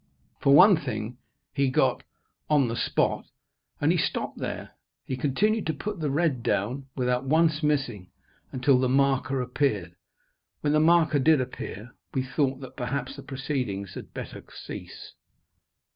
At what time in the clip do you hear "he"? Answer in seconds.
1.53-1.69, 3.91-3.99, 5.05-5.15